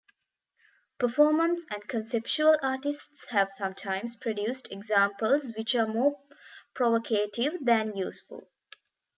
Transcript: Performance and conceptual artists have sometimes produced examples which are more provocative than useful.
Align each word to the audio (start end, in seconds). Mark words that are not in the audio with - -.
Performance 0.97 1.63
and 1.69 1.87
conceptual 1.87 2.57
artists 2.63 3.29
have 3.29 3.51
sometimes 3.55 4.15
produced 4.15 4.67
examples 4.71 5.53
which 5.55 5.75
are 5.75 5.85
more 5.85 6.19
provocative 6.73 7.63
than 7.63 7.95
useful. 7.95 8.47